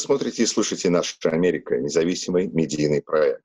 [0.00, 3.44] Смотрите и слушаете «Наша Америка», независимый медийный проект.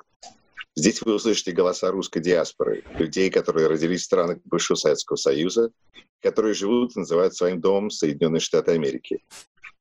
[0.73, 5.71] Здесь вы услышите голоса русской диаспоры, людей, которые родились в странах бывшего Советского Союза,
[6.21, 9.21] которые живут и называют своим домом Соединенные Штаты Америки.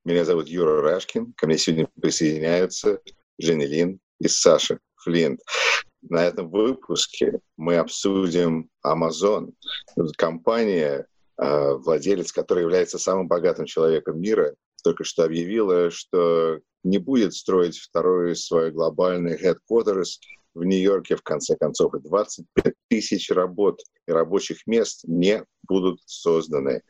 [0.04, 1.32] Меня зовут Юра Рашкин.
[1.36, 2.98] Ко мне сегодня присоединяются
[3.38, 5.40] Женя Лин и Саша Флинт.
[6.02, 9.52] На этом выпуске мы обсудим Amazon,
[10.16, 17.34] компания, а, владелец, который является самым богатым человеком мира, только что объявила, что не будет
[17.34, 20.20] строить второй свой глобальный headquarters
[20.54, 26.82] в Нью-Йорке, в конце концов, и 25 тысяч работ и рабочих мест не будут созданы.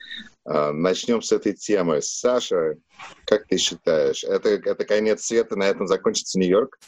[0.44, 2.02] А, начнем с этой темы.
[2.02, 2.76] Саша,
[3.24, 6.78] как ты считаешь, это, это конец света, на этом закончится Нью-Йорк?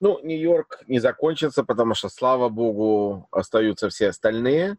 [0.00, 4.78] Ну, Нью-Йорк не закончится, потому что, слава богу, остаются все остальные.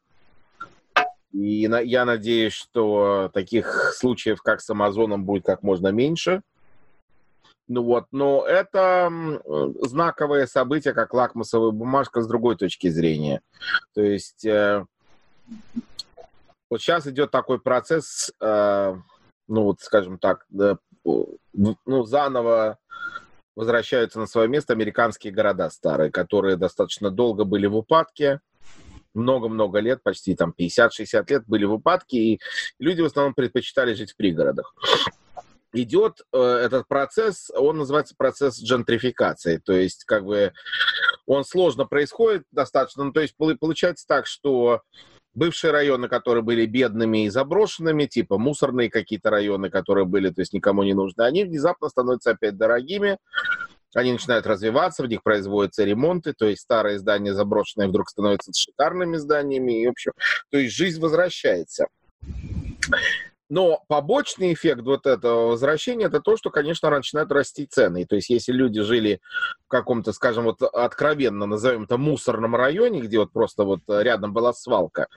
[1.36, 6.42] И на, я надеюсь, что таких случаев, как с Амазоном, будет как можно меньше.
[7.68, 9.12] Ну вот, но это
[9.82, 13.42] знаковое событие, как лакмусовая бумажка с другой точки зрения.
[13.94, 14.86] То есть э,
[16.70, 18.96] вот сейчас идет такой процесс, э,
[19.50, 22.78] ну вот, скажем так, да, ну, заново
[23.58, 28.40] возвращаются на свое место американские города старые, которые достаточно долго были в упадке,
[29.16, 32.40] много-много лет, почти там 50-60 лет были в упадке, и
[32.80, 34.74] люди в основном предпочитали жить в пригородах.
[35.74, 40.54] Идет э, этот процесс, он называется процесс джентрификации, то есть как бы
[41.26, 44.82] он сложно происходит достаточно, ну, то есть получается так, что
[45.34, 50.54] бывшие районы, которые были бедными и заброшенными, типа мусорные какие-то районы, которые были, то есть
[50.54, 53.18] никому не нужны, они внезапно становятся опять дорогими,
[53.96, 59.18] они начинают развиваться, в них производятся ремонты, то есть старые здания заброшенные вдруг становятся шикарными
[59.18, 60.12] зданиями, и, в общем,
[60.52, 61.88] то есть жизнь возвращается.
[63.48, 68.06] Но побочный эффект вот этого возвращения это то, что, конечно, начинают расти цены.
[68.06, 69.22] То есть, если люди жили
[69.66, 74.52] в каком-то, скажем, вот откровенно, назовем это мусорном районе, где вот просто вот рядом была
[74.54, 75.08] свалка,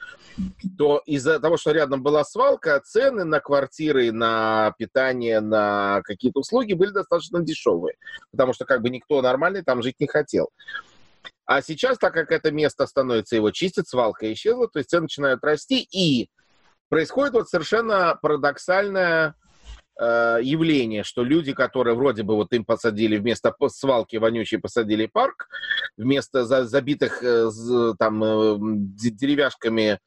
[0.77, 6.75] то из-за того, что рядом была свалка, цены на квартиры, на питание, на какие-то услуги
[6.75, 7.97] были достаточно дешевые.
[8.31, 10.51] Потому что как бы никто нормальный там жить не хотел.
[11.47, 15.43] А сейчас, так как это место становится, его чистят, свалка исчезла, то есть цены начинают
[15.43, 16.29] расти, и
[16.89, 19.35] происходит вот совершенно парадоксальное
[19.99, 25.49] э, явление, что люди, которые вроде бы вот им посадили вместо свалки вонючей посадили парк,
[25.97, 27.51] вместо за, забитых э,
[27.99, 29.99] там э, деревяшками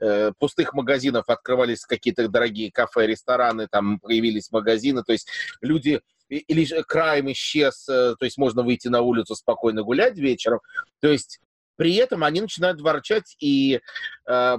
[0.00, 5.28] э, пустых магазинов открывались какие-то дорогие кафе, рестораны, там появились магазины, то есть
[5.60, 10.60] люди или же крайм исчез, э, то есть можно выйти на улицу спокойно гулять вечером,
[11.00, 11.40] то есть
[11.76, 13.80] при этом они начинают ворчать и
[14.26, 14.56] э,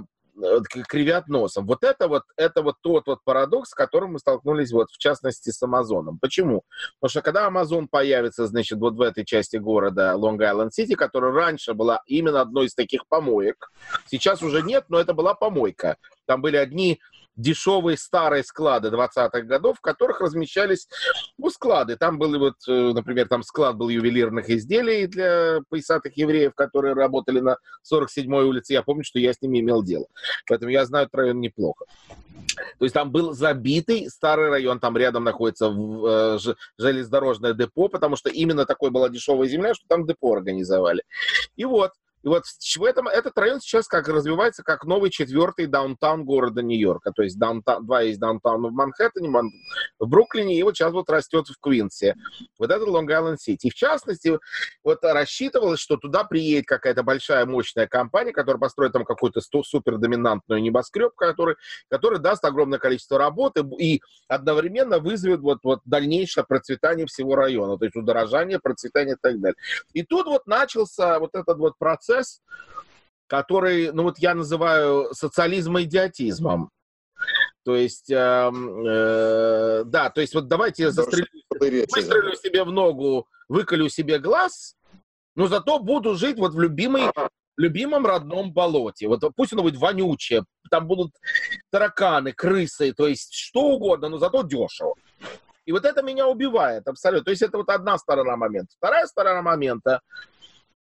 [0.88, 1.66] кривят носом.
[1.66, 5.50] Вот это вот, это вот тот вот парадокс, с которым мы столкнулись вот в частности
[5.50, 6.18] с Амазоном.
[6.20, 6.62] Почему?
[6.98, 12.02] Потому что когда Амазон появится, значит, вот в этой части города Лонг-Айленд-Сити, которая раньше была
[12.06, 13.70] именно одной из таких помоек,
[14.06, 15.96] сейчас уже нет, но это была помойка.
[16.26, 17.00] Там были одни
[17.36, 20.88] дешевые старые склады 20-х годов, в которых размещались
[21.38, 21.96] ну, склады.
[21.96, 27.40] Там были вот, э, например, там склад был ювелирных изделий для поясатых евреев, которые работали
[27.40, 27.56] на
[27.90, 28.72] 47-й улице.
[28.72, 30.06] Я помню, что я с ними имел дело.
[30.48, 31.86] Поэтому я знаю этот район неплохо.
[32.78, 36.38] То есть там был забитый старый район, там рядом находится э,
[36.78, 41.02] железнодорожное депо, потому что именно такой была дешевая земля, что там депо организовали.
[41.56, 46.24] И вот, и вот в этом, этот район сейчас как развивается как новый четвертый даунтаун
[46.24, 47.12] города Нью-Йорка.
[47.12, 49.30] То есть даунтаун, два есть даунтауна в Манхэттене,
[49.98, 52.14] в Бруклине, и вот сейчас вот растет в Квинсе.
[52.58, 53.68] Вот это Лонг-Айленд-Сити.
[53.68, 54.38] И в частности,
[54.84, 61.14] вот рассчитывалось, что туда приедет какая-то большая мощная компания, которая построит там какую-то супердоминантную небоскреб,
[61.14, 61.56] который,
[61.88, 67.78] который даст огромное количество работы и одновременно вызовет вот, вот дальнейшее процветание всего района.
[67.78, 69.56] То есть удорожание, процветание и так далее.
[69.94, 72.42] И тут вот начался вот этот вот процесс процесс,
[73.26, 76.70] который, ну вот я называю социализмом-идиотизмом.
[77.64, 83.26] То есть, э, э, да, то есть вот давайте я застрелю, выстрелю себе в ногу,
[83.48, 84.76] выколю себе глаз,
[85.36, 87.12] но зато буду жить вот в любимой,
[87.58, 89.08] любимом родном болоте.
[89.08, 91.12] Вот пусть оно будет вонючее, там будут
[91.70, 94.94] тараканы, крысы, то есть что угодно, но зато дешево.
[95.66, 97.26] И вот это меня убивает абсолютно.
[97.26, 98.74] То есть это вот одна сторона момента.
[98.78, 100.00] Вторая сторона момента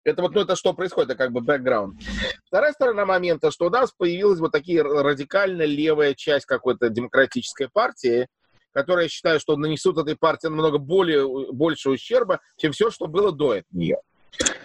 [0.05, 2.01] это вот, ну, это что происходит, это как бы бэкграунд.
[2.47, 8.29] Вторая сторона момента, что у нас появилась вот такие радикально левая часть какой-то демократической партии,
[8.73, 13.63] которая считает, что нанесут этой партии намного более, больше ущерба, чем все, что было до
[13.71, 13.99] нее.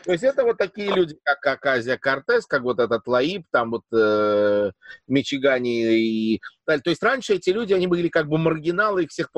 [0.03, 3.83] То есть это вот такие люди, как Аказия Кортес, как вот этот Лаиб, там вот
[3.93, 4.71] э,
[5.07, 6.41] Мичигане и
[6.77, 9.29] То есть раньше эти люди, они были как бы маргиналы, их всех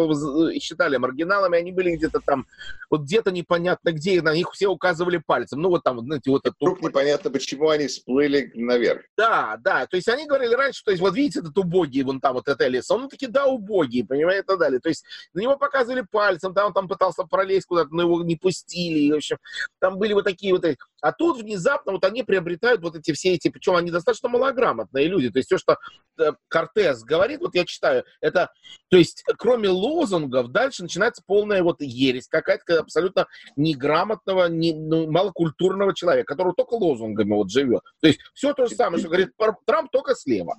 [0.60, 2.46] считали маргиналами, они были где-то там,
[2.90, 5.62] вот где-то непонятно где, на них все указывали пальцем.
[5.62, 6.56] Ну вот там, знаете, вот это...
[6.60, 9.02] Вдруг непонятно, почему они всплыли наверх.
[9.18, 12.34] Да, да, то есть они говорили раньше, то есть вот видите, этот убогий, вон там
[12.34, 14.80] вот это лес, он таки, да, убогий, понимаете, и так далее.
[14.80, 18.36] То есть на него показывали пальцем, там он там пытался пролезть куда-то, но его не
[18.36, 19.38] пустили, и, в общем,
[19.80, 20.66] там были вот такие вот...
[21.02, 25.30] А тут внезапно вот они приобретают вот эти все эти, причем они достаточно малограмотные люди,
[25.30, 25.78] то есть все, что
[26.20, 28.52] э, Кортес говорит, вот я читаю, это,
[28.90, 35.94] то есть кроме лозунгов, дальше начинается полная вот ересь, какая-то абсолютно неграмотного, не, ну, малокультурного
[35.94, 37.82] человека, который только лозунгами вот живет.
[38.02, 39.30] То есть все то же самое, что говорит
[39.66, 40.58] Трамп, только слева.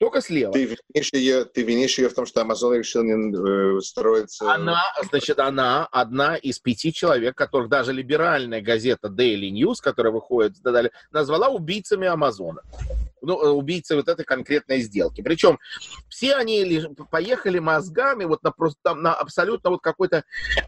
[0.00, 0.50] Только слева.
[0.50, 4.50] Ты винишь ее, ты винишь ее в том, что Amazon решил не э, строиться...
[4.50, 10.54] Она, значит, она одна из пяти человек, которых даже либеральная газета Daily News, которая выходит,
[10.62, 12.62] далее, назвала убийцами Амазона.
[13.22, 15.20] Ну, э, убийцы вот этой конкретной сделки.
[15.22, 15.58] Причем
[16.08, 20.24] все они поехали мозгами вот на, просто, на абсолютно вот какой-то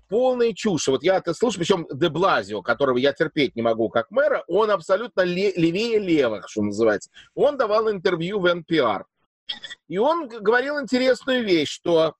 [0.08, 0.88] полной чушь.
[0.88, 5.22] Вот я это слушаю, причем Деблазио, которого я терпеть не могу как мэра, он абсолютно
[5.22, 7.10] левее левых, что называется.
[7.34, 9.04] Он давал интервью в NPR.
[9.88, 12.14] И он говорил интересную вещь, что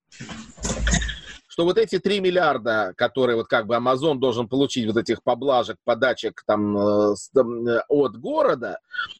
[1.52, 5.76] что вот эти 3 миллиарда, которые вот как бы Amazon должен получить вот этих поблажек,
[5.84, 8.78] подачек там э, э, от города,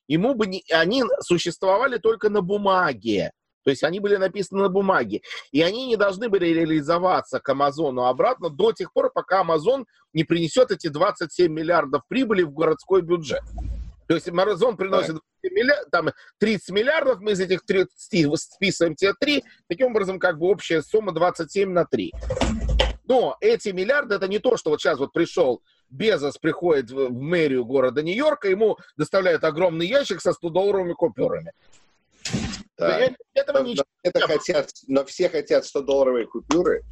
[0.08, 3.32] ему бы не, они существовали только на бумаге.
[3.64, 5.20] То есть они были написаны на бумаге.
[5.50, 10.24] И они не должны были реализоваться к Амазону обратно до тех пор, пока Амазон не
[10.24, 13.42] принесет эти 27 миллиардов прибыли в городской бюджет.
[14.08, 15.16] То есть Amazon приносит
[15.50, 20.46] миллиард, там 30 миллиардов, мы из этих 30 списываем те 3, таким образом как бы
[20.46, 22.12] общая сумма 27 на 3.
[23.04, 27.64] Но эти миллиарды это не то, что вот сейчас вот пришел Безос приходит в, мэрию
[27.64, 31.52] города Нью-Йорка, ему доставляют огромный ящик со 100-долларовыми купюрами.
[32.78, 33.10] Да.
[33.34, 36.82] Этого но, ничего это хотят, но все хотят 100-долларовые купюры.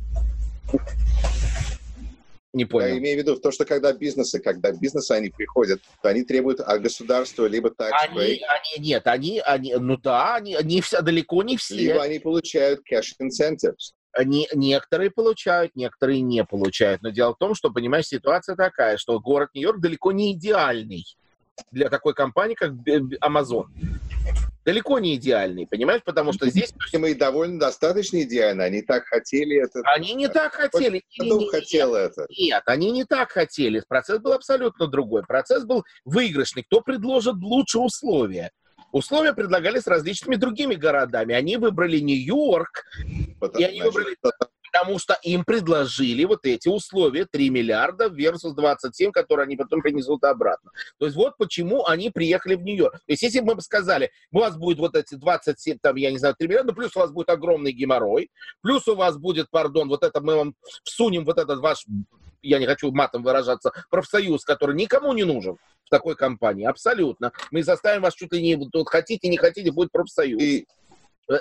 [2.52, 2.88] Не понял.
[2.88, 6.60] Я имею в виду то, что когда бизнесы, когда бизнесы они приходят, то они требуют
[6.60, 7.92] от государства либо так.
[8.02, 11.76] Они, они, нет, они, они, ну да, они, они все, далеко не все.
[11.76, 13.92] Либо они получают cash incentives.
[14.12, 17.02] Они, некоторые получают, некоторые не получают.
[17.02, 21.04] Но дело в том, что, понимаешь, ситуация такая, что город Нью-Йорк далеко не идеальный
[21.70, 22.72] для такой компании, как
[23.22, 23.66] Amazon
[24.64, 26.02] далеко не идеальный, понимаешь?
[26.04, 26.72] Потому что здесь...
[26.92, 29.80] Мы довольно достаточно идеально, они так хотели это.
[29.94, 31.02] Они не так хотели.
[31.18, 32.26] Кто хотел это?
[32.28, 33.82] Нет, они не так хотели.
[33.88, 35.22] Процесс был абсолютно другой.
[35.24, 36.62] Процесс был выигрышный.
[36.62, 38.50] Кто предложит лучшие условия?
[38.92, 41.34] Условия предлагались различными другими городами.
[41.34, 42.84] Они выбрали Нью-Йорк,
[43.56, 44.16] и они выбрали
[44.72, 50.24] потому что им предложили вот эти условия 3 миллиарда versus 27, которые они потом принесут
[50.24, 50.70] обратно.
[50.98, 52.92] То есть вот почему они приехали в Нью-Йорк.
[52.92, 56.18] То есть если бы мы сказали, у вас будет вот эти 27, там, я не
[56.18, 58.30] знаю, 3 миллиарда, плюс у вас будет огромный геморрой,
[58.62, 61.84] плюс у вас будет, пардон, вот это мы вам всунем вот этот ваш
[62.42, 67.32] я не хочу матом выражаться, профсоюз, который никому не нужен в такой компании, абсолютно.
[67.50, 70.40] Мы заставим вас чуть ли не, вот хотите, не хотите, будет профсоюз.
[70.40, 70.66] И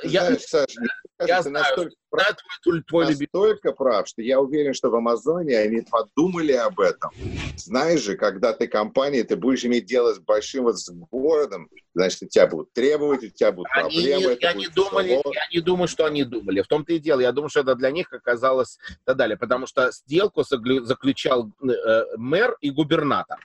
[0.03, 0.81] я, знаешь, Саша,
[1.25, 5.81] я знаю, настолько, прав, твой, твой настолько прав, что я уверен, что в Амазоне они
[5.81, 7.11] подумали об этом.
[7.57, 12.29] Знаешь же, когда ты компания, ты будешь иметь дело с большим вот с городом, значит,
[12.29, 14.37] тебя будут требовать, у тебя будут они, проблемы.
[14.39, 16.61] Я не, думали, я не думаю, что они думали.
[16.61, 17.19] В том-то и дело.
[17.19, 19.37] Я думаю, что это для них оказалось и так далее.
[19.37, 23.39] Потому что сделку заключал э, мэр и губернатор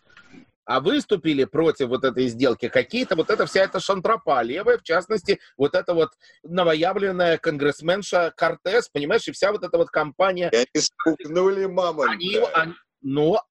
[0.65, 5.41] а выступили против вот этой сделки какие-то, вот эта вся эта шантропа левая, в частности,
[5.57, 6.11] вот эта вот
[6.43, 10.49] новоявленная конгрессменша Кортес, понимаешь, и вся вот эта вот компания.
[10.49, 12.13] Они спугнули мамонта.
[12.13, 13.43] Они, они, но,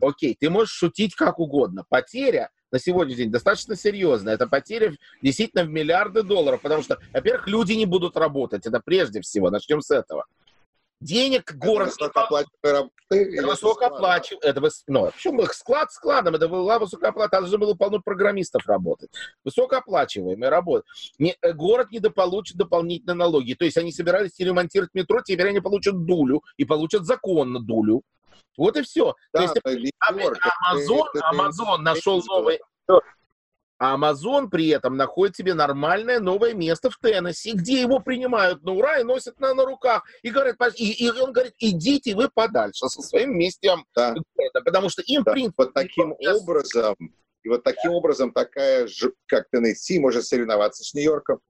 [0.00, 1.84] окей, ты можешь шутить как угодно.
[1.88, 4.34] Потеря на сегодняшний день достаточно серьезная.
[4.34, 8.66] Это потеря действительно в миллиарды долларов, потому что, во-первых, люди не будут работать.
[8.66, 9.50] Это прежде всего.
[9.50, 10.24] Начнем с этого
[11.02, 11.88] денег город...
[11.88, 13.46] Это высокооплачиваемые работы?
[13.46, 14.50] Высокооплачиваемые.
[14.50, 19.10] Это, ну, почему склад складом, это была высокооплачиваемая, должно было полно программистов работать.
[19.44, 20.84] Высокооплачиваемая работа.
[21.18, 23.54] Не, э, город недополучит дополнительные налоги.
[23.54, 28.02] То есть они собирались ремонтировать метро, теперь они получат дулю и получат законно дулю.
[28.56, 29.14] Вот и все.
[29.32, 32.60] Да, То есть, Амазон, Амазон нашел новый...
[33.82, 38.74] А Amazon при этом находит себе нормальное новое место в Теннесси, где его принимают на
[38.74, 40.04] ура и носят на, на руках.
[40.22, 43.84] И, говорят, и, и он говорит, идите вы подальше со своим местом.
[43.96, 44.14] Да.
[44.64, 45.32] Потому что им, да.
[45.32, 45.64] в принципе...
[45.64, 46.94] Вот таким образом,
[47.42, 48.86] и вот таким образом такая,
[49.26, 51.40] как Теннесси, может соревноваться с Нью-Йорком.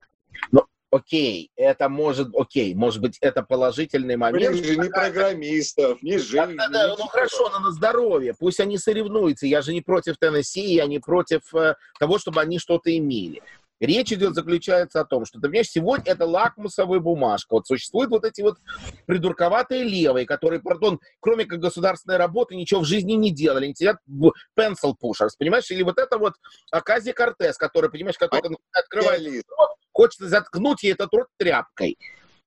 [0.52, 4.54] Но окей, это может, окей, может быть, это положительный момент.
[4.54, 6.56] Мы же не программистов, не жизнь.
[6.56, 9.46] Да, да, ну хорошо, но на здоровье, пусть они соревнуются.
[9.46, 13.42] Я же не против Теннесси, я не против э, того, чтобы они что-то имели.
[13.80, 17.54] Речь идет, заключается о том, что, ты понимаешь, сегодня это лакмусовая бумажка.
[17.54, 18.58] Вот существуют вот эти вот
[19.06, 23.64] придурковатые левые, которые, пардон, кроме как государственной работы, ничего в жизни не делали.
[23.64, 23.96] Они сидят
[24.56, 25.68] pencil pushers, понимаешь?
[25.72, 26.34] Или вот это вот
[26.70, 31.98] Акази Кортес, который, понимаешь, который открывает рот, хочется заткнуть ей этот рот тряпкой.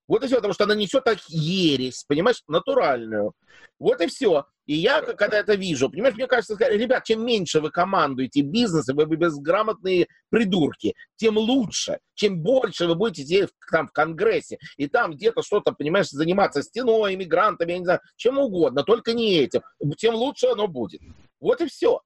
[0.07, 3.33] Вот и все, потому что она несет так ересь, понимаешь, натуральную.
[3.79, 4.45] Вот и все.
[4.67, 9.05] И я, когда это вижу, понимаешь, мне кажется, ребят, чем меньше вы командуете бизнесом, вы
[9.05, 11.99] безграмотные придурки, тем лучше.
[12.15, 17.13] Чем больше вы будете сидеть там в Конгрессе, и там где-то что-то, понимаешь, заниматься стеной,
[17.13, 19.61] иммигрантами, я не знаю, чем угодно, только не этим,
[19.97, 21.01] тем лучше оно будет.
[21.39, 22.01] Вот и все.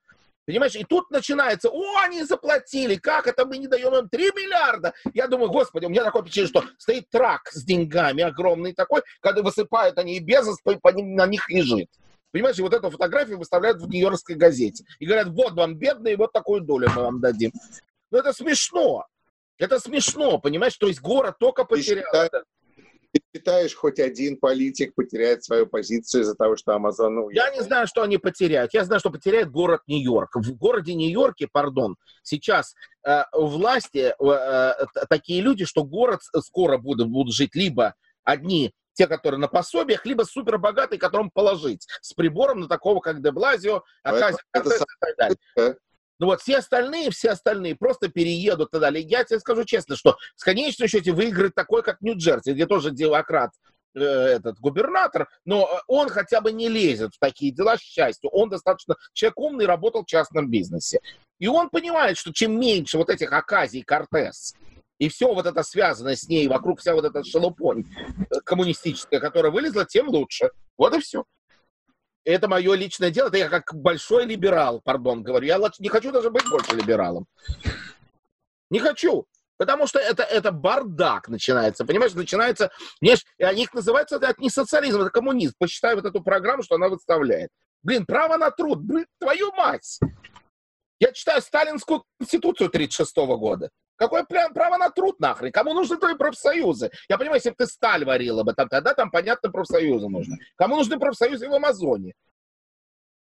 [0.50, 4.96] Понимаешь, и тут начинается, о, они заплатили, как это мы не даем им 3 миллиарда?
[5.14, 9.44] Я думаю, господи, у меня такое впечатление, что стоит трак с деньгами огромный такой, когда
[9.44, 11.88] высыпают они и Безос по, по ним, на них лежит.
[12.32, 14.86] Понимаешь, и вот эту фотографию выставляют в Нью-Йоркской газете.
[14.98, 17.52] И говорят, вот вам бедные, вот такую долю мы вам дадим.
[18.10, 19.06] Ну это смешно.
[19.60, 20.76] Это смешно, понимаешь?
[20.78, 22.06] То есть город только потерял.
[22.12, 22.40] Ты
[23.36, 27.48] считаешь, хоть один политик потеряет свою позицию из-за того, что Амазон уехал?
[27.48, 28.74] Я не знаю, что они потеряют.
[28.74, 30.36] Я знаю, что потеряет город Нью-Йорк.
[30.36, 34.74] В городе Нью-Йорке, пардон, сейчас э, власти э, э,
[35.10, 40.24] такие люди, что город скоро будут, будут жить либо одни те, которые на пособиях, либо
[40.24, 45.78] супербогатые, которым положить, с прибором на такого, как Деблазио, Аказио, и так далее.
[46.20, 48.90] Ну вот все остальные, все остальные просто переедут туда.
[48.90, 53.52] Я тебе скажу честно, что в конечном счете выиграет такой, как Нью-Джерси, где тоже демократ
[53.96, 58.30] э, этот губернатор, но он хотя бы не лезет в такие дела с счастью.
[58.32, 61.00] Он достаточно человек умный, работал в частном бизнесе.
[61.40, 64.56] И он понимает, что чем меньше вот этих оказий Кортес,
[64.98, 67.86] и все вот это связано с ней, вокруг вся вот эта шелупонь
[68.30, 70.52] э, коммунистическая, которая вылезла, тем лучше.
[70.78, 71.24] Вот и все
[72.26, 75.48] это мое личное дело, это я как большой либерал, пардон, говорю.
[75.48, 77.26] Я не хочу даже быть больше либералом.
[78.70, 79.26] Не хочу.
[79.58, 82.72] Потому что это, это бардак начинается, понимаешь, начинается,
[83.02, 85.54] понимаешь, и они их называются, это не социализм, это коммунизм.
[85.60, 87.50] Посчитай вот эту программу, что она выставляет.
[87.84, 90.00] Блин, право на труд, блин, твою мать.
[91.02, 93.70] Я читаю Сталинскую конституцию 36 года.
[94.00, 95.52] Какое право на труд нахрен?
[95.52, 96.90] Кому нужны твои профсоюзы?
[97.10, 100.38] Я понимаю, если бы ты сталь варила бы, там, тогда там, понятно, профсоюзы нужны.
[100.56, 102.14] Кому нужны профсоюзы в Амазоне?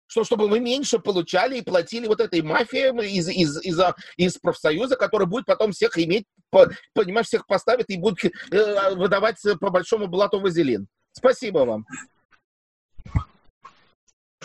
[0.07, 3.79] Что, чтобы вы меньше получали и платили вот этой мафии из, из, из,
[4.17, 9.41] из профсоюза, который будет потом всех иметь, по, понимаешь, всех поставит и будет э, выдавать
[9.61, 10.87] по большому блату вазелин.
[11.13, 11.85] Спасибо вам.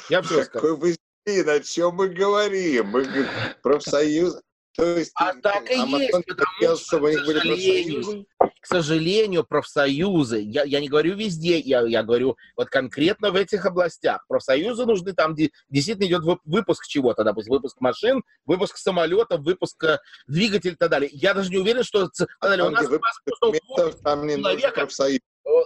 [0.08, 0.70] Я все сказал.
[0.70, 1.48] Какой вазелин?
[1.48, 2.90] О чем мы говорим?
[2.90, 3.28] Мы
[3.60, 4.40] профсоюз.
[4.74, 10.80] То есть, а так и есть, потому что, к сожалению, к сожалению, профсоюзы, я, я
[10.80, 15.50] не говорю везде, я, я говорю вот конкретно в этих областях, профсоюзы нужны там, где
[15.68, 21.10] действительно идет выпуск чего-то, допустим, выпуск машин, выпуск самолетов, выпуск э, двигателей и так далее.
[21.12, 22.08] Я даже не уверен, что
[22.40, 25.20] там, у нас, у нас там не человека, профсоюз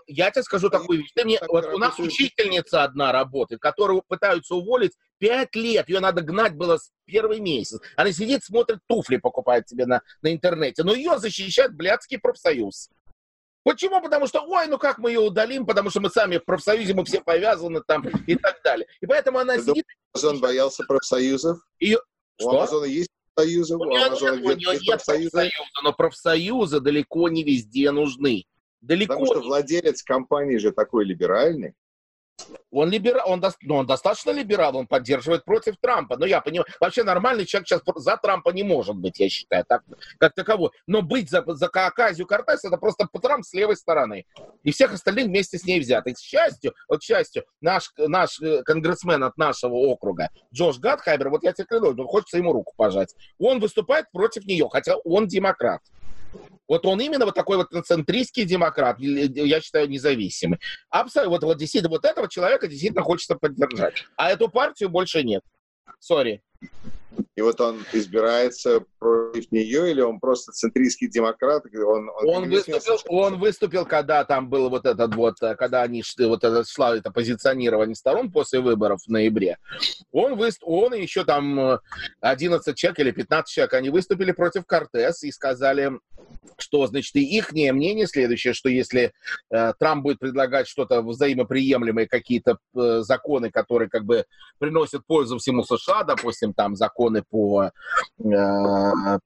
[0.06, 1.10] я тебе скажу такую вещь.
[1.14, 5.88] Ты мне, вот у нас учительница одна работает, которую пытаются уволить пять лет.
[5.88, 7.80] Ее надо гнать было с первый месяц.
[7.96, 10.82] Она сидит, смотрит, туфли покупает себе на, на интернете.
[10.82, 12.90] Но ее защищает блядский профсоюз.
[13.64, 14.00] Почему?
[14.00, 17.04] Потому что, ой, ну как мы ее удалим, потому что мы сами в профсоюзе, мы
[17.04, 18.86] все повязаны там и так далее.
[19.00, 19.84] И поэтому она Ты сидит...
[20.14, 21.58] Амазон боялся профсоюзов?
[21.80, 21.98] Ее...
[22.38, 22.50] У что?
[22.50, 23.74] Амазона есть профсоюзы?
[23.76, 25.48] У, у, Амазона нет, у нее нет профсоюза,
[25.82, 28.44] но профсоюзы далеко не везде нужны.
[28.80, 29.14] Далеко.
[29.14, 31.74] Потому что владелец компании же такой либеральный.
[32.70, 33.22] Он, либера...
[33.24, 33.52] он, до...
[33.62, 36.16] ну, он достаточно либерал, он поддерживает против Трампа.
[36.16, 39.82] Но я понимаю, вообще нормальный человек сейчас за Трампа не может быть, я считаю, так,
[40.18, 40.70] как таковой.
[40.86, 44.26] Но быть за, за Оказию Кортес это просто Трамп с левой стороны.
[44.62, 46.16] И всех остальных вместе с ней взятых.
[46.16, 51.42] К счастью, вот к счастью, наш, наш э, конгрессмен от нашего округа, Джош Гатхайбер, вот
[51.42, 55.80] я тебе клянусь, хочется ему руку пожать, он выступает против нее, хотя он демократ.
[56.68, 60.58] Вот он именно вот такой вот центристский демократ, я считаю, независимый.
[60.90, 64.04] Абсолютно, вот, вот действительно, вот этого человека действительно хочется поддержать.
[64.16, 65.42] А эту партию больше нет.
[66.00, 66.42] Сори.
[67.34, 71.64] И вот он избирается против нее, или он просто центристский демократ?
[71.74, 76.02] Он, он, он, выступил, он выступил, когда там был вот этот вот, э, когда они
[76.18, 79.58] вот это шло это позиционирование сторон после выборов в ноябре.
[80.12, 81.78] Он, выступ, он и еще там
[82.20, 85.92] 11 э, человек или 15 человек, они выступили против Кортес и сказали,
[86.58, 89.12] что, значит, и их мнение следующее, что если
[89.50, 94.24] э, Трамп будет предлагать что-то взаимоприемлемые, какие-то э, законы, которые как бы
[94.58, 97.70] приносят пользу всему США, допустим, там законы по, э,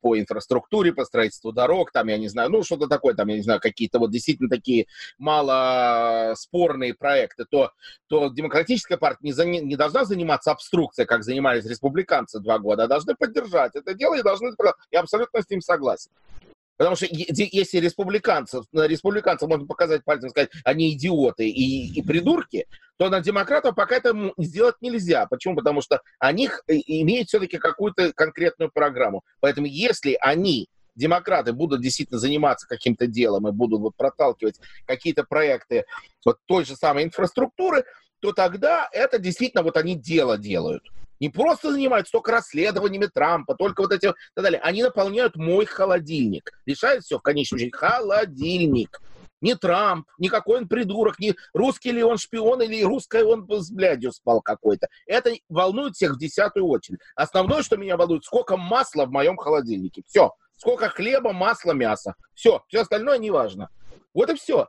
[0.01, 3.43] по инфраструктуре, по строительству дорог, там, я не знаю, ну, что-то такое, там, я не
[3.43, 4.87] знаю, какие-то вот действительно такие
[5.19, 7.71] мало спорные проекты, то,
[8.09, 12.89] то демократическая партия не, за, не должна заниматься обструкцией, как занимались республиканцы два года, а
[12.89, 14.51] должны поддержать это дело и должны...
[14.91, 16.11] Я абсолютно с ним согласен.
[16.81, 22.67] Потому что если республиканцев, республиканцев можно показать пальцем и сказать, они идиоты и, и придурки,
[22.97, 25.27] то на демократов пока это сделать нельзя.
[25.27, 25.57] Почему?
[25.57, 29.25] Потому что они имеют все-таки какую-то конкретную программу.
[29.41, 35.85] Поэтому если они демократы будут действительно заниматься каким-то делом и будут вот проталкивать какие-то проекты
[36.25, 37.85] вот той же самой инфраструктуры,
[38.21, 40.85] то тогда это действительно вот они дело делают.
[41.21, 44.61] Не просто занимаются только расследованиями Трампа, только вот эти и так далее.
[44.61, 46.51] Они наполняют мой холодильник.
[46.67, 47.77] Решает все в конечном счете.
[47.77, 49.01] Холодильник.
[49.43, 54.13] Не Трамп, никакой он придурок, не русский ли он шпион или русская он с блядью
[54.13, 54.89] спал какой-то.
[55.07, 57.01] Это волнует всех в десятую очередь.
[57.15, 60.03] Основное, что меня волнует, сколько масла в моем холодильнике.
[60.07, 60.33] Все.
[60.57, 62.15] Сколько хлеба, масла, мяса.
[62.35, 62.63] Все.
[62.69, 63.71] Все остальное не важно.
[64.13, 64.69] Вот и все.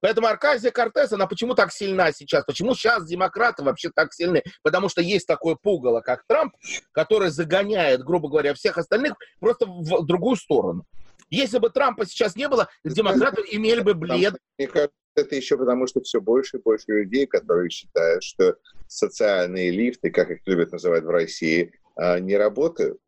[0.00, 2.44] Поэтому Арказия Кортес, она почему так сильна сейчас?
[2.44, 4.42] Почему сейчас демократы вообще так сильны?
[4.62, 6.54] Потому что есть такое пугало, как Трамп,
[6.92, 10.84] который загоняет, грубо говоря, всех остальных просто в другую сторону.
[11.30, 14.34] Если бы Трампа сейчас не было, демократы имели бы блед.
[14.56, 19.70] Мне кажется, это еще потому, что все больше и больше людей, которые считают, что социальные
[19.70, 22.98] лифты, как их любят называть в России, а, не работают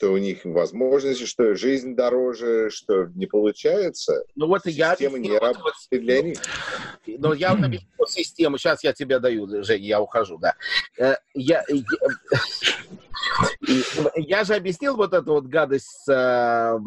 [0.00, 4.24] что у них возможности, что жизнь дороже, что не получается.
[4.34, 6.38] Ну вот я Система не вот, работает вот, для них.
[7.06, 10.54] Ну я вот объясню систему, сейчас я тебе даю, Женя, я ухожу, да.
[10.98, 11.82] Э, я, я,
[14.16, 16.80] я же объяснил вот эту вот гадость с,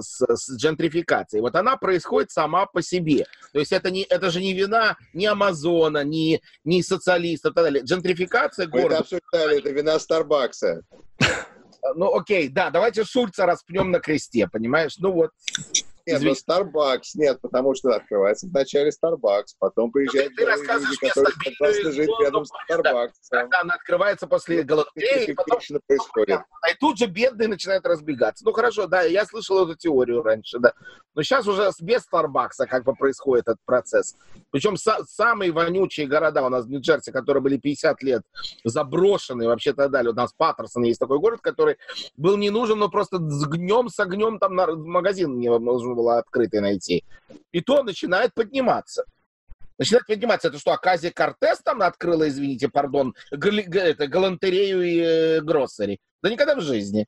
[0.00, 1.42] с, с джентрификацией.
[1.42, 3.24] Вот она происходит сама по себе.
[3.52, 7.64] То есть это, не, это же не вина ни Амазона, ни, ни социалистов и так
[7.64, 7.84] далее.
[7.84, 8.88] Джентрификация города...
[8.88, 10.82] Мы это обсуждали, это вина Старбакса
[11.94, 14.96] ну окей, да, давайте Шульца распнем на кресте, понимаешь?
[14.98, 15.30] Ну вот.
[16.06, 20.62] Нет, но Starbucks нет, потому что открывается вначале Starbucks, потом приезжают ну, люди,
[21.08, 23.12] которые согласны жить рядом с Starbucks.
[23.30, 25.60] Да, она открывается после галактеи, потом...
[25.86, 26.40] происходит.
[26.70, 28.44] И тут же бедные начинают разбегаться.
[28.44, 30.72] Ну хорошо, да, я слышал эту теорию раньше, да.
[31.14, 34.16] Но сейчас уже без Старбакса как бы происходит этот процесс.
[34.50, 38.22] Причем са- самые вонючие города у нас в Нью-Джерси, которые были 50 лет
[38.64, 40.12] заброшены вообще так далее.
[40.12, 41.76] У нас Паттерсон есть такой город, который
[42.16, 45.50] был не нужен, но просто с гнем, с огнем там на магазин не
[45.92, 47.04] нужно было открытый найти.
[47.52, 49.04] И то начинает подниматься.
[49.78, 50.48] Начинает подниматься.
[50.48, 55.98] Это что, Аказия Кортес там открыла, извините, пардон, гали, это, галантерею и э, гроссери?
[56.22, 57.06] Да никогда в жизни.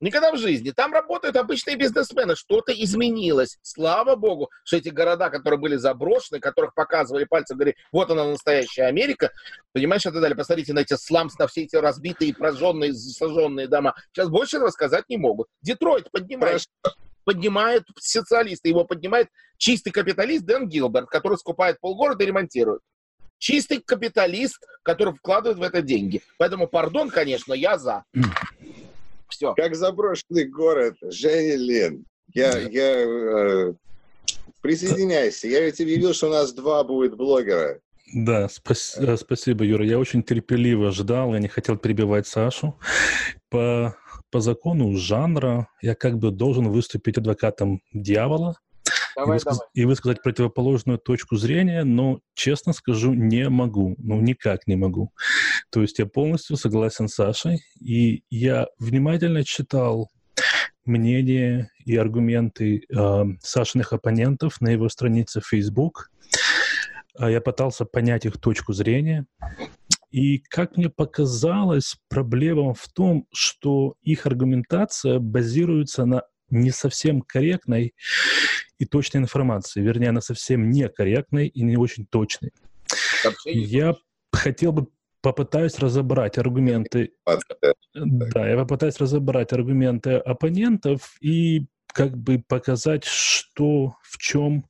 [0.00, 0.70] Никогда в жизни.
[0.70, 2.34] Там работают обычные бизнесмены.
[2.34, 3.58] Что-то изменилось.
[3.60, 8.84] Слава богу, что эти города, которые были заброшены, которых показывали пальцем, говорили, вот она настоящая
[8.84, 9.30] Америка,
[9.74, 10.36] понимаешь, и так далее.
[10.36, 13.94] Посмотрите на эти сламс, на все эти разбитые, прожженные, сожженные дома.
[14.12, 15.48] Сейчас больше этого сказать не могут.
[15.60, 16.62] Детройт поднимает.
[17.30, 22.80] Поднимает социалисты, его поднимает чистый капиталист Дэн Гилберт, который скупает полгорода и ремонтирует
[23.40, 26.22] чистый капиталист, который вкладывает в это деньги.
[26.38, 28.04] Поэтому, пардон, конечно, я за.
[29.28, 29.54] Все.
[29.54, 32.04] Как заброшенный город, Женя Лен.
[32.34, 33.72] Я, я э,
[34.60, 35.48] присоединяйся.
[35.48, 37.80] Я ведь объявил, что у нас два будет блогера.
[38.12, 39.84] Да, спас, э, спасибо, Юра.
[39.84, 42.76] Я очень терпеливо ждал, я не хотел перебивать Сашу.
[43.50, 43.96] По,
[44.30, 48.56] по закону жанра я как бы должен выступить адвокатом дьявола,
[49.16, 49.58] Давай, и, высказ...
[49.58, 49.68] давай.
[49.74, 53.96] и высказать противоположную точку зрения, но, честно скажу, не могу.
[53.98, 55.12] Ну, никак не могу.
[55.70, 60.10] То есть я полностью согласен с Сашей, и я внимательно читал
[60.84, 66.10] мнения и аргументы э, Сашиных оппонентов на его странице Facebook.
[67.18, 69.26] А я пытался понять их точку зрения.
[70.10, 77.94] И, как мне показалось, проблема в том, что их аргументация базируется на не совсем корректной
[78.78, 82.50] и точной информации, вернее, она совсем некорректной и не очень точной.
[83.46, 83.94] Я
[84.32, 84.88] хотел бы
[85.22, 87.12] попытаюсь разобрать аргументы.
[87.94, 94.64] Да, я попытаюсь разобрать аргументы оппонентов и как бы показать, что в чем,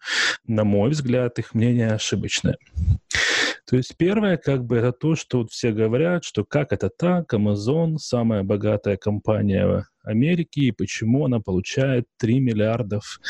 [0.47, 2.57] на мой взгляд, их мнение ошибочное.
[3.71, 7.33] То есть первое, как бы, это то, что вот все говорят, что как это так,
[7.33, 13.21] Amazon самая богатая компания Америки, и почему она получает 3 миллиардов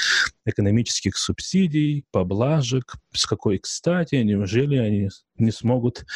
[0.47, 6.07] экономических субсидий, поблажек, с какой кстати, неужели они не смогут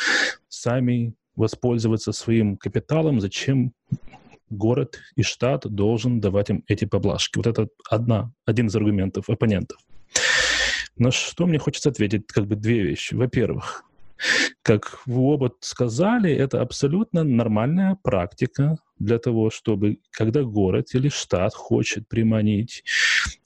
[0.48, 3.74] сами воспользоваться своим капиталом, зачем
[4.48, 7.36] город и штат должен давать им эти поблажки.
[7.36, 9.76] Вот это одна, один из аргументов оппонентов.
[10.96, 13.14] На что мне хочется ответить, как бы две вещи.
[13.14, 13.84] Во-первых,
[14.62, 21.54] как вы оба сказали, это абсолютно нормальная практика для того, чтобы, когда город или штат
[21.54, 22.82] хочет приманить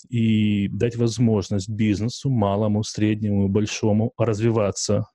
[0.08, 5.06] и дать возможность бизнесу, малому, среднему, большому, развиваться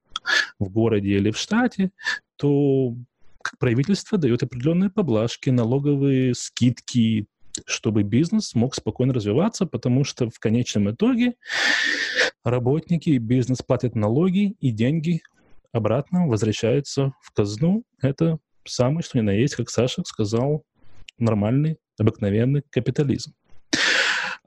[0.59, 1.91] в городе или в штате,
[2.35, 2.95] то
[3.59, 7.27] правительство дает определенные поблажки, налоговые скидки,
[7.65, 11.35] чтобы бизнес мог спокойно развиваться, потому что в конечном итоге
[12.43, 15.21] работники и бизнес платят налоги, и деньги
[15.73, 17.83] обратно возвращаются в казну.
[18.01, 20.63] Это самый, что ни на есть, как Саша сказал,
[21.17, 23.33] нормальный, обыкновенный капитализм.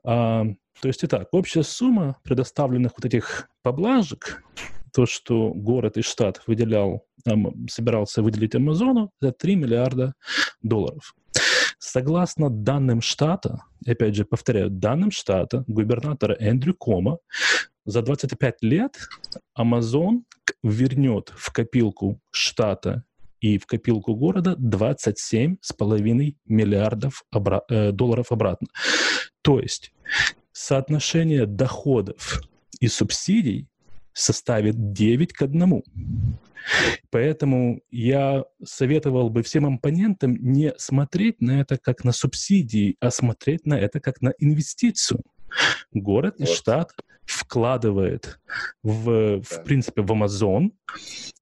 [0.05, 0.45] А,
[0.81, 4.43] то есть, итак, общая сумма предоставленных вот этих поблажек,
[4.93, 7.05] то, что город и штат выделял,
[7.69, 10.15] собирался выделить Амазону, это 3 миллиарда
[10.63, 11.15] долларов.
[11.79, 17.19] Согласно данным штата, опять же, повторяю, данным штата, губернатора Эндрю Кома,
[17.87, 18.99] за 25 лет
[19.59, 20.23] Amazon
[20.63, 23.05] вернет в копилку штата
[23.41, 28.69] и в копилку города 27,5 миллиардов обра- э, долларов обратно.
[29.43, 29.93] То есть
[30.53, 32.43] соотношение доходов
[32.81, 33.69] и субсидий
[34.13, 35.83] составит 9 к 1.
[37.11, 43.67] Поэтому я советовал бы всем оппонентам не смотреть на это как на субсидии, а смотреть
[43.67, 45.23] на это как на инвестицию.
[45.93, 46.49] Город вот.
[46.49, 46.91] и штат
[47.27, 48.41] вкладывает
[48.83, 50.71] в, в принципе, в Amazon,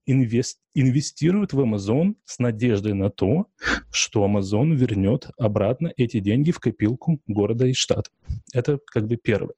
[0.06, 3.46] инвест, инвестирует в Amazon с надеждой на то,
[3.90, 8.10] что Amazon вернет обратно эти деньги в копилку города и штата.
[8.52, 9.54] Это как бы первое.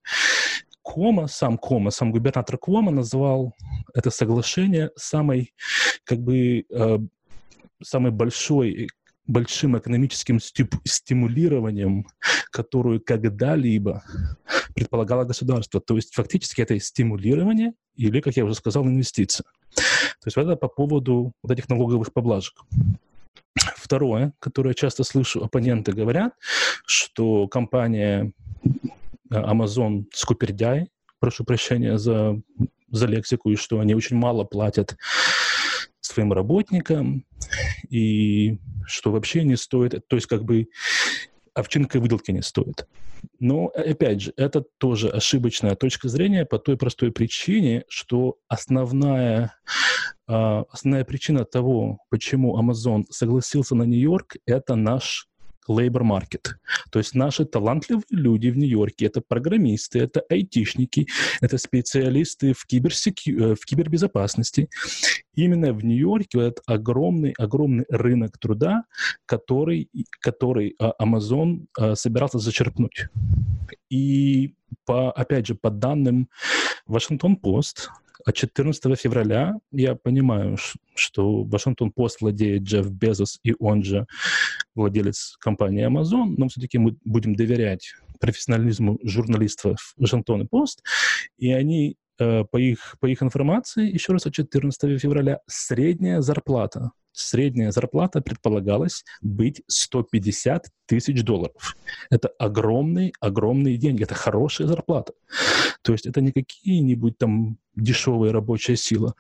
[0.83, 3.55] Кома, сам Кома, сам губернатор Кома назвал
[3.93, 5.53] это соглашение самой,
[6.05, 6.99] как бы, э,
[7.83, 8.89] самой большой
[9.27, 12.07] большим экономическим стимулированием,
[12.51, 14.03] которую когда-либо
[14.75, 15.81] предполагало государство.
[15.81, 19.45] То есть фактически это стимулирование или, как я уже сказал, инвестиция.
[19.75, 22.55] То есть это по поводу вот этих налоговых поблажек.
[23.77, 26.35] Второе, которое часто слышу, оппоненты говорят,
[26.87, 28.33] что компания
[29.31, 30.89] Amazon скупердяй,
[31.21, 32.41] прошу прощения за,
[32.91, 34.97] за лексику, и что они очень мало платят
[36.07, 37.25] своим работникам,
[37.89, 40.69] и что вообще не стоит, то есть как бы
[41.55, 42.87] овчинка выделки не стоит.
[43.39, 49.55] Но, опять же, это тоже ошибочная точка зрения по той простой причине, что основная,
[50.29, 55.29] э, основная причина того, почему Amazon согласился на Нью-Йорк, это наш
[55.69, 56.55] labor market.
[56.91, 61.07] То есть наши талантливые люди в Нью-Йорке— это программисты, это айтишники,
[61.41, 63.31] это специалисты в, киберсеку...
[63.31, 64.69] Э, в кибербезопасности.
[65.35, 68.85] Именно в Нью-Йорке этот огромный, огромный рынок труда,
[69.27, 73.09] который, который а, Amazon а, собирался зачерпнуть.
[73.91, 76.29] И по, опять же, по данным
[76.87, 77.91] Вашингтон-Пост,
[78.27, 80.57] от 14 февраля я понимаю,
[80.97, 84.07] что Вашингтон-Пост владеет Джефф Безос, и он же
[84.75, 90.83] владелец компании Amazon, но все-таки мы будем доверять профессионализму журналистов Вашингтон Пост,
[91.39, 96.91] и они э, по их, по их информации, еще раз от 14 февраля, средняя зарплата
[97.17, 101.77] средняя зарплата предполагалась быть 150 тысяч долларов.
[102.11, 105.15] Это огромные, огромные деньги, это хорошая зарплата.
[105.83, 109.15] То есть это не какие-нибудь там дешевая рабочая сила,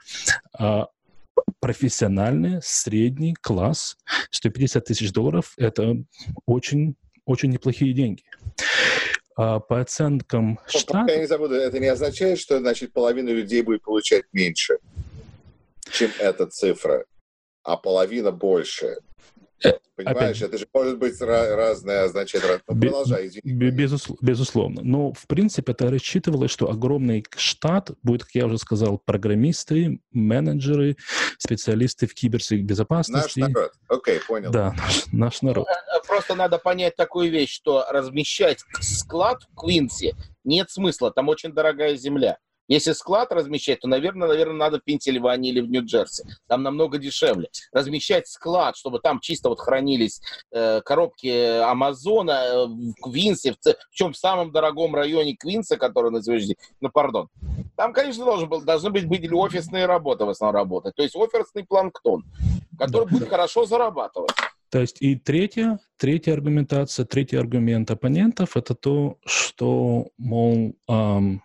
[0.58, 0.88] а
[1.60, 3.96] профессиональный средний класс
[4.30, 5.96] 150 тысяч долларов— это
[6.44, 8.24] очень, очень неплохие деньги.
[9.36, 11.12] А по оценкам штата...
[11.12, 14.78] Я не забуду, это не означает, что значит половина людей будет получать меньше,
[15.90, 17.04] чем эта цифра
[17.66, 18.98] а половина больше.
[19.64, 20.42] Э, Понимаешь, Опять...
[20.42, 22.60] это же может быть разное, разное.
[22.68, 23.70] Ну, продолжай, извини.
[23.70, 24.80] Безусловно, безусловно.
[24.84, 30.96] Но, в принципе, это рассчитывалось, что огромный штат будет, как я уже сказал, программисты, менеджеры,
[31.38, 33.40] специалисты в кибербезопасности.
[33.40, 33.72] Наш народ.
[33.88, 34.50] Окей, понял.
[34.52, 35.66] Да, наш, наш народ.
[35.66, 41.28] Э, э, просто надо понять такую вещь, что размещать склад в Квинсе нет смысла, там
[41.28, 42.38] очень дорогая земля.
[42.68, 46.24] Если склад размещать, то, наверное, наверное, надо в Пенсильвании или в Нью-Джерси.
[46.48, 47.48] Там намного дешевле.
[47.72, 53.94] Размещать склад, чтобы там чисто вот хранились э, коробки Амазона э, в Квинсе, в, в
[53.94, 57.28] чем в самом дорогом районе Квинса, который на сегодняшний ну, пардон.
[57.76, 60.94] Там, конечно, должен был, должны быть, быть офисные работы в основном работать.
[60.96, 62.24] То есть офисный планктон,
[62.78, 63.10] который да.
[63.12, 64.32] будет хорошо зарабатывать.
[64.70, 71.42] То есть и третья, третья аргументация, третий аргумент оппонентов– это то, что, мол, эм,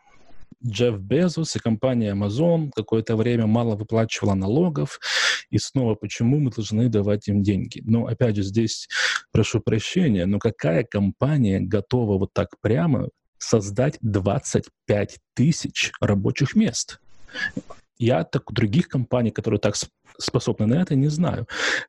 [0.65, 4.99] Джефф Безос и компания Amazon какое-то время мало выплачивала налогов,
[5.49, 7.81] и снова почему мы должны давать им деньги?
[7.83, 8.87] Но опять же, здесь
[9.31, 16.99] прошу прощения, но какая компания готова вот так прямо создать 25 тысяч рабочих мест?
[18.01, 19.75] Я так других компаний, которые так
[20.17, 21.45] способны на это, не знаю.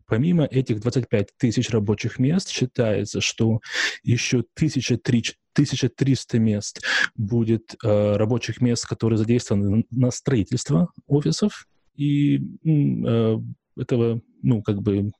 [0.07, 3.61] Помимо этих 25 тысяч рабочих мест, считается, что
[4.03, 6.83] еще 1003, 1300 мест
[7.17, 13.39] будет э, рабочих мест, которые задействованы на строительство офисов и э,
[13.79, 15.13] этого, ну, как бы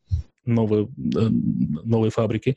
[0.45, 0.89] новой, э,
[1.85, 2.57] новой фабрики.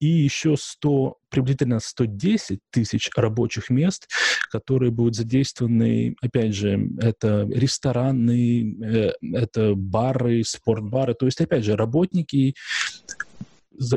[0.00, 4.08] и еще 100, приблизительно 110 тысяч рабочих мест,
[4.50, 11.76] которые будут задействованы, опять же, это рестораны, э, это бары, спортбары, то есть, опять же,
[11.76, 12.54] работники,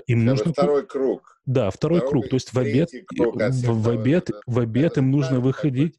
[0.07, 0.51] им нужно...
[0.51, 2.29] Второй круг да, второй, второй круг.
[2.29, 5.95] То есть в обед, круг в, в обед, в обед им нужно выходить.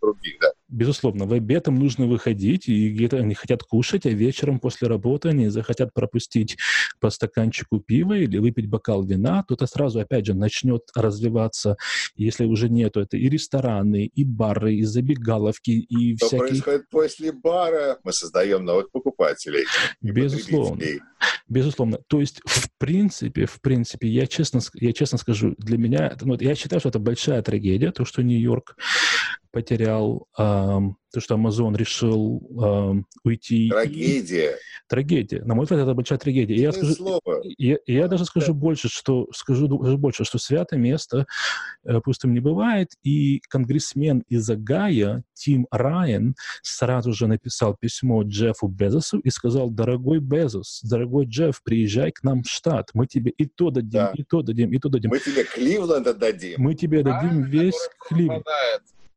[0.00, 0.51] Круги, да.
[0.82, 5.28] Безусловно, в обед им нужно выходить, и где-то они хотят кушать, а вечером после работы
[5.28, 6.56] они захотят пропустить
[6.98, 11.76] по стаканчику пива или выпить бокал вина, то это сразу, опять же, начнет развиваться,
[12.16, 16.48] если уже нету, это и рестораны, и бары, и забегаловки, и Что всякие...
[16.48, 17.98] происходит после бара?
[18.02, 19.66] Мы создаем новых покупателей.
[20.00, 20.82] Безусловно.
[21.48, 21.98] Безусловно.
[22.08, 26.56] То есть, в принципе, в принципе, я честно, я честно скажу, для меня, ну, я
[26.56, 28.76] считаю, что это большая трагедия, то, что Нью-Йорк
[29.52, 30.80] потерял, э,
[31.12, 33.68] то, что Amazon решил э, уйти.
[33.68, 34.56] Трагедия.
[34.88, 35.44] Трагедия.
[35.44, 36.54] На мой взгляд, это большая трагедия.
[36.54, 37.42] И я, скажу, слово.
[37.58, 41.26] Я, я даже скажу больше, что скажу даже больше, что святое место
[41.84, 42.92] э, пустым не бывает.
[43.02, 50.18] И конгрессмен из Агая Тим Райан сразу же написал письмо Джеффу Безосу и сказал, дорогой
[50.18, 54.12] Безос, дорогой Джефф, приезжай к нам в штат, мы тебе и то дадим, да.
[54.14, 55.10] и то дадим, и то дадим.
[55.10, 56.54] Мы тебе Кливленд дадим.
[56.58, 58.46] Мы тебе дадим весь Кливленд.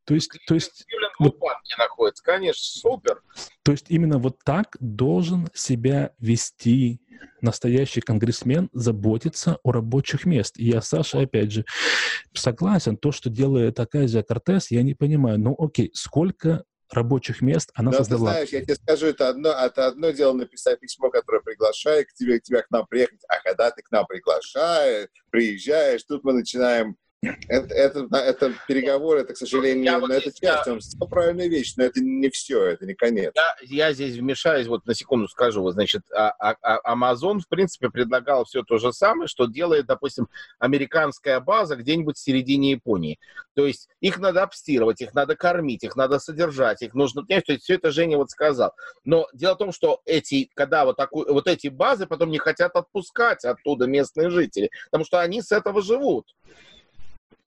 [0.06, 0.86] То есть, то есть,
[1.18, 1.36] вот,
[1.78, 3.22] находится, конечно, супер.
[3.64, 7.00] То есть именно вот так должен себя вести
[7.40, 10.58] настоящий конгрессмен, заботиться о рабочих мест.
[10.58, 11.64] И я, Саша, опять же,
[12.32, 17.90] согласен, то, что делает Аказия Кортес, я не понимаю, ну окей, сколько рабочих мест она
[17.90, 18.26] да, создала.
[18.26, 22.14] Ты знаешь, я тебе скажу, это одно, это одно дело написать письмо, которое приглашает к
[22.14, 26.32] тебе, к тебя к нам приехать, а когда ты к нам приглашаешь, приезжаешь, тут мы
[26.32, 26.96] начинаем
[27.48, 31.84] это, это, это переговоры, это, к сожалению, я вот это часть, сказал правильную вещь, но
[31.84, 33.32] это не все, это не конец.
[33.34, 37.48] Я, я здесь вмешаюсь, вот на секунду скажу, вот, значит, а, а, а Amazon, в
[37.48, 43.18] принципе, предлагал все то же самое, что делает, допустим, американская база где-нибудь в середине Японии.
[43.54, 47.24] То есть их надо обстирывать, их надо кормить, их надо содержать, их нужно...
[47.24, 48.72] То есть все это Женя вот сказал.
[49.04, 52.76] Но дело в том, что эти, когда вот, такой, вот эти базы потом не хотят
[52.76, 56.26] отпускать оттуда местные жители, потому что они с этого живут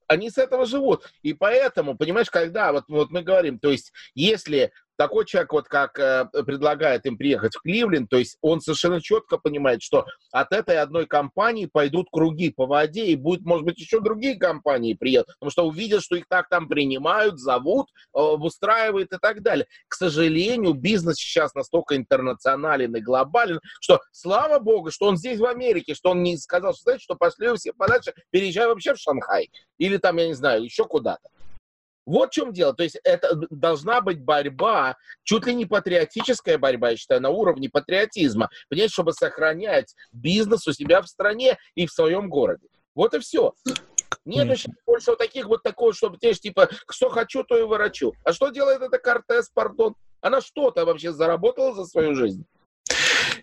[0.09, 1.09] они с этого живут.
[1.21, 5.97] И поэтому, понимаешь, когда вот, вот мы говорим, то есть если такой человек, вот как
[5.97, 10.77] э, предлагает им приехать в Кливленд, то есть он совершенно четко понимает, что от этой
[10.77, 15.51] одной компании пойдут круги по воде, и будет, может быть, еще другие компании приедут, потому
[15.51, 19.67] что увидят, что их так там принимают, зовут, э, устраивают и так далее.
[19.87, 25.45] К сожалению, бизнес сейчас настолько интернационален и глобален, что слава богу, что он здесь в
[25.45, 29.49] Америке, что он не сказал, что, знаете, что пошли все подальше, переезжай вообще в Шанхай.
[29.77, 31.29] Или там, я не знаю, еще куда-то.
[32.09, 32.73] Вот в чем дело.
[32.73, 37.69] То есть это должна быть борьба, чуть ли не патриотическая борьба, я считаю, на уровне
[37.69, 42.67] патриотизма, понимаете, чтобы сохранять бизнес у себя в стране и в своем городе.
[42.95, 43.53] Вот и все.
[44.25, 44.73] Нет Конечно.
[44.87, 48.13] больше вот таких вот такого, чтобы те типа, что хочу, то и ворочу.
[48.23, 49.93] А что делает эта Кортес, пардон?
[50.19, 52.43] Она что-то вообще заработала за свою жизнь?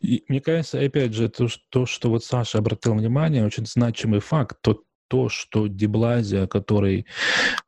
[0.00, 4.58] И, мне кажется, опять же, то, то, что вот Саша обратил внимание, очень значимый факт,
[4.60, 7.06] то, то, что Деблазия, который,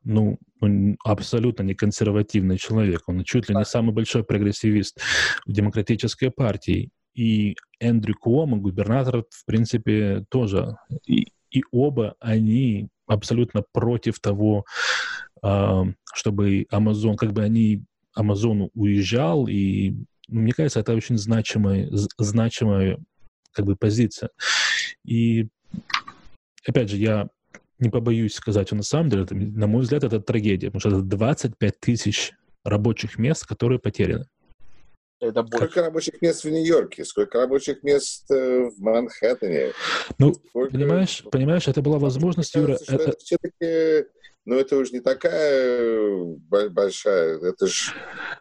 [0.03, 4.99] ну, он абсолютно не консервативный человек, он чуть ли не самый большой прогрессивист
[5.45, 6.89] в демократической партии.
[7.15, 10.75] И Эндрю Куома, губернатор, в принципе, тоже.
[11.05, 14.65] И, и оба они абсолютно против того,
[15.43, 19.95] э, чтобы Амазон, как бы они Амазон уезжал, и
[20.27, 22.99] мне кажется, это очень значимая, значимая
[23.51, 24.29] как бы позиция.
[25.03, 25.47] И
[26.67, 27.29] опять же, я
[27.79, 31.01] не побоюсь сказать, на самом деле, это, на мой взгляд, это трагедия, потому что это
[31.01, 34.25] 25 тысяч рабочих мест, которые потеряны.
[35.21, 35.57] Это больше.
[35.57, 37.03] Сколько рабочих мест в Нью-Йорке?
[37.03, 39.73] Сколько рабочих мест э, в Манхэттене?
[40.17, 40.71] Ну, Сколько...
[40.71, 42.73] понимаешь, понимаешь, это была возможность, Юра...
[42.73, 44.07] Это, это все-таки
[44.49, 47.91] но это уже не такая э, большая, это же...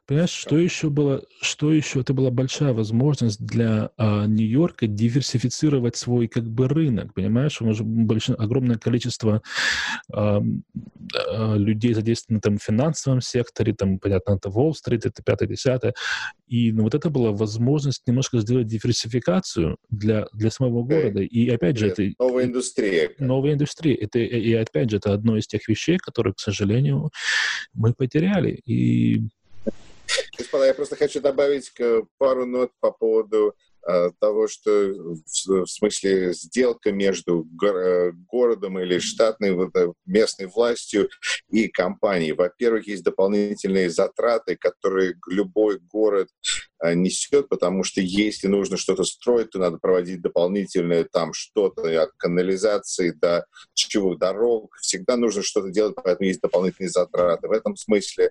[0.07, 6.27] Понимаешь, что еще было, что еще, это была большая возможность для а, Нью-Йорка диверсифицировать свой
[6.27, 9.43] как бы рынок, понимаешь, уже большое, огромное количество
[10.11, 15.93] а, а, людей задействовано там в финансовом секторе, там, понятно, это Уолл-стрит, это пятое, десятое,
[16.47, 21.77] и ну, вот это была возможность немножко сделать диверсификацию для, для самого города, и опять
[21.77, 22.03] же, это...
[22.19, 23.11] Новая индустрия.
[23.19, 27.11] Новая индустрия, это, и опять же, это одно из тех вещей, которые, к сожалению,
[27.73, 28.61] мы потеряли.
[28.65, 29.29] И...
[30.39, 31.73] Господа, я просто хочу добавить
[32.19, 33.55] пару нот по поводу
[33.87, 41.11] э, того, что в, смысле сделка между э, городом или штатной э, местной властью
[41.51, 42.33] и компанией.
[42.33, 46.29] Во-первых, есть дополнительные затраты, которые любой город
[46.83, 53.11] несет, потому что если нужно что-то строить, то надо проводить дополнительное там что-то от канализации
[53.11, 54.77] до чего дорог.
[54.81, 57.49] Всегда нужно что-то делать, поэтому есть дополнительные затраты.
[57.49, 58.31] В этом смысле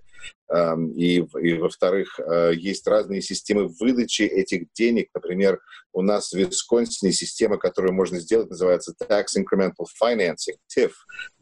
[0.49, 5.09] эм, и, и во-вторых, э, есть разные системы выдачи этих денег.
[5.13, 5.59] Например,
[5.93, 10.91] у нас в Висконсине система, которую можно сделать, называется Tax Incremental Financing, TIF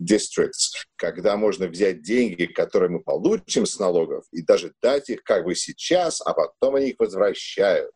[0.01, 5.43] Districts, когда можно взять деньги, которые мы получим с налогов, и даже дать их как
[5.43, 7.91] бы сейчас, а потом они их возвращают.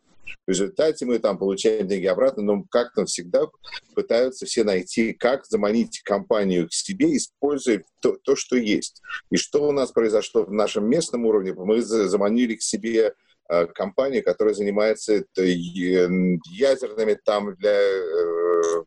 [0.45, 3.47] В результате мы там получаем деньги обратно, но как-то всегда
[3.95, 9.01] пытаются все найти, как заманить компанию к себе, используя то, то, что есть.
[9.31, 11.53] И что у нас произошло в нашем местном уровне?
[11.53, 13.13] Мы заманили к себе
[13.49, 18.83] э, компанию, которая занимается ядерными там для э,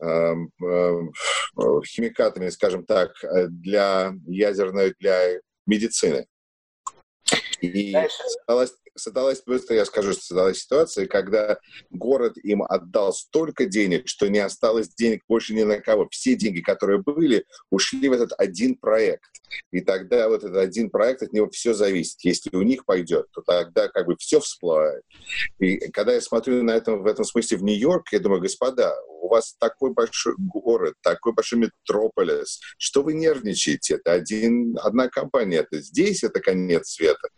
[0.00, 1.00] эм, э,
[1.86, 3.12] химикатами, скажем так,
[3.48, 6.26] для ядерной, для медицины.
[7.60, 11.58] И создалась, создалась, быстро я скажу, что создалась ситуация, когда
[11.90, 16.08] город им отдал столько денег, что не осталось денег больше ни на кого.
[16.10, 19.30] Все деньги, которые были, ушли в этот один проект.
[19.72, 22.20] И тогда вот этот один проект, от него все зависит.
[22.22, 25.02] Если у них пойдет, то тогда как бы все всплывает.
[25.58, 29.28] И когда я смотрю на этом, в этом смысле в Нью-Йорк, я думаю, господа, у
[29.28, 33.94] вас такой большой город, такой большой метрополис, что вы нервничаете?
[33.94, 37.28] Это один, одна компания, это здесь, это конец света.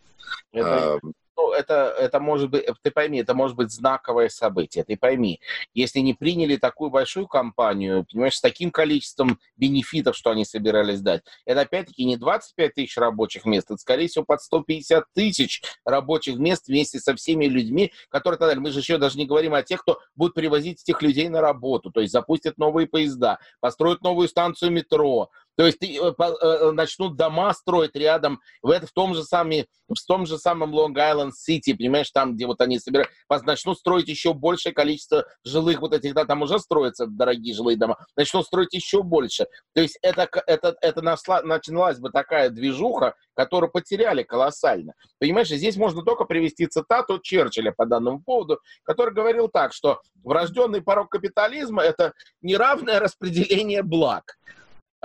[0.51, 0.99] Это,
[1.43, 4.83] ну, это, это может быть, ты пойми, это может быть знаковое событие.
[4.83, 5.41] Ты пойми,
[5.73, 11.23] если не приняли такую большую компанию, понимаешь, с таким количеством бенефитов, что они собирались дать,
[11.45, 16.67] это опять-таки не 25 тысяч рабочих мест, это, скорее всего, под 150 тысяч рабочих мест
[16.67, 19.99] вместе со всеми людьми, которые тогда, мы же еще даже не говорим о тех, кто
[20.15, 25.29] будет привозить этих людей на работу, то есть запустят новые поезда, построят новую станцию метро,
[25.55, 30.07] то есть э, э, начнут дома строить рядом, в, это, в том же самом, в
[30.07, 33.11] том же самом Лонг-Айленд-Сити, понимаешь, там, где вот они собирают,
[33.45, 37.97] начнут строить еще большее количество жилых вот этих, да, там уже строятся дорогие жилые дома,
[38.15, 39.45] начнут строить еще больше.
[39.73, 44.93] То есть это, это, это нашла, началась бы такая движуха, которую потеряли колоссально.
[45.19, 50.81] Понимаешь, здесь можно только привести цитату Черчилля по данному поводу, который говорил так, что врожденный
[50.81, 54.23] порог капитализма– это неравное распределение благ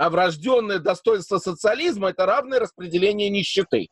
[0.07, 3.89] врожденное достоинство социализма– это равное распределение нищеты.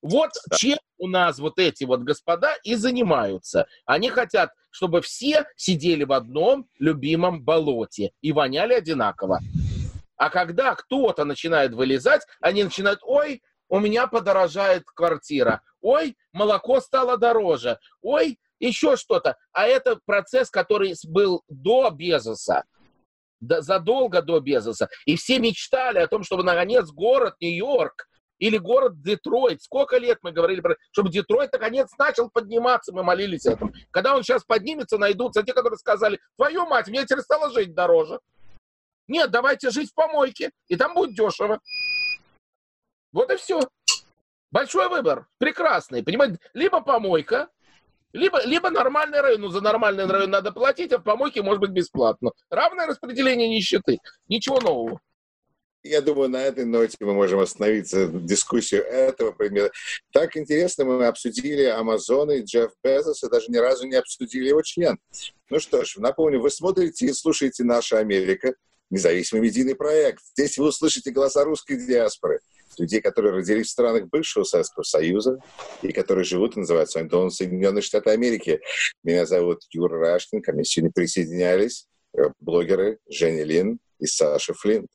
[0.00, 3.66] Вот чем у нас вот эти вот господа и занимаются.
[3.86, 9.40] Они хотят, чтобы все сидели в одном любимом болоте и воняли одинаково.
[10.16, 17.16] А когда кто-то начинает вылезать, они начинают, ой, у меня подорожает квартира, ой, молоко стало
[17.16, 19.36] дороже, ой, еще что-то.
[19.52, 22.64] А это процесс, который был до Безоса
[23.48, 24.88] задолго до Безоса.
[25.06, 28.06] И все мечтали о том, чтобы, наконец, город Нью-Йорк
[28.38, 29.62] или город Детройт.
[29.62, 33.72] Сколько лет мы говорили про чтобы Детройт наконец начал подниматься, мы молились этому.
[33.90, 38.20] Когда он сейчас поднимется, найдутся те, которые сказали, твою мать, мне теперь стало жить дороже.
[39.06, 41.60] Нет, давайте жить в помойке, и там будет дешево.
[43.12, 43.60] Вот и все.
[44.50, 46.38] Большой выбор, прекрасный, понимаете?
[46.54, 47.48] Либо помойка,
[48.14, 51.70] либо, либо нормальный район, ну за нормальный район надо платить, а в помойке может быть
[51.70, 52.30] бесплатно.
[52.48, 53.98] Равное распределение нищеты.
[54.28, 55.00] Ничего нового.
[55.82, 59.70] Я думаю, на этой ноте мы можем остановиться дискуссию этого примера.
[60.12, 64.62] Так интересно, мы обсудили Амазон и Джефф Безос, и даже ни разу не обсудили его
[64.62, 64.96] член.
[65.50, 68.54] Ну что ж, напомню, вы смотрите и слушаете «Наша Америка»,
[68.90, 70.22] независимый медийный проект.
[70.34, 72.38] Здесь вы услышите голоса русской диаспоры–
[72.78, 75.38] людей, которые родились в странах бывшего Советского Союза
[75.82, 78.60] и которые живут и называют своим домом Соединенные Штаты Америки.
[79.02, 84.88] Меня зовут Юра Рашкин, ко мне сегодня присоединялись э, блогеры Женя Лин и Саша Флинт.